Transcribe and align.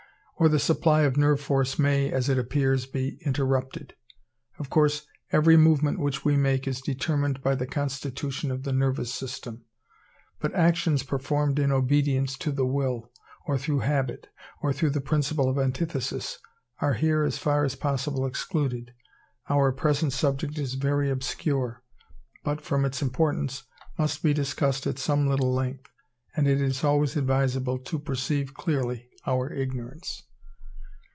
Or 0.35 0.49
the 0.49 0.57
supply 0.57 1.01
of 1.01 1.17
nerve 1.17 1.39
force 1.39 1.77
may, 1.77 2.11
as 2.11 2.27
it 2.27 2.39
appears, 2.39 2.87
be 2.87 3.19
interrupted. 3.23 3.93
Of 4.57 4.71
course 4.71 5.05
every 5.31 5.55
movement 5.55 5.99
which 5.99 6.25
we 6.25 6.35
make 6.35 6.67
is 6.67 6.81
determined 6.81 7.43
by 7.43 7.53
the 7.53 7.67
constitution 7.67 8.49
of 8.49 8.63
the 8.63 8.73
nervous 8.73 9.13
system; 9.13 9.65
but 10.39 10.51
actions 10.55 11.03
performed 11.03 11.59
in 11.59 11.71
obedience 11.71 12.35
to 12.39 12.51
the 12.51 12.65
will, 12.65 13.11
or 13.45 13.55
through 13.59 13.81
habit, 13.81 14.29
or 14.63 14.73
through 14.73 14.89
the 14.89 14.99
principle 14.99 15.47
of 15.47 15.59
antithesis, 15.59 16.39
are 16.79 16.95
here 16.95 17.21
as 17.21 17.37
far 17.37 17.63
as 17.63 17.75
possible 17.75 18.25
excluded. 18.25 18.95
Our 19.47 19.71
present 19.71 20.11
subject 20.11 20.57
is 20.57 20.73
very 20.73 21.11
obscure, 21.11 21.83
but, 22.43 22.61
from 22.61 22.83
its 22.83 23.03
importance, 23.03 23.61
must 23.99 24.23
be 24.23 24.33
discussed 24.33 24.87
at 24.87 24.97
some 24.97 25.27
little 25.29 25.53
length; 25.53 25.91
and 26.35 26.47
it 26.47 26.59
is 26.59 26.83
always 26.83 27.15
advisable 27.15 27.77
to 27.77 27.99
perceive 27.99 28.55
clearly 28.55 29.07
our 29.27 29.53
ignorance. 29.53 30.23